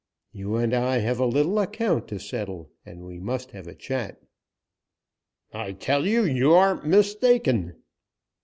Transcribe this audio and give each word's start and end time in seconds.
You 0.31 0.55
and 0.55 0.73
I 0.73 0.97
have 0.97 1.19
a 1.19 1.27
little 1.27 1.59
account 1.59 2.07
to 2.07 2.17
settle 2.17 2.71
and 2.83 3.03
we 3.05 3.19
must 3.19 3.51
have 3.51 3.67
a 3.67 3.75
chat." 3.75 4.19
"I 5.53 5.73
tell 5.73 6.07
you 6.07 6.23
you 6.25 6.53
are 6.55 6.81
mistaken." 6.83 7.75